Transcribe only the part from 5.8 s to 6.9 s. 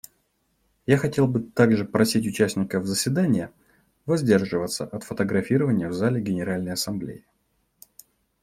в зале Генеральной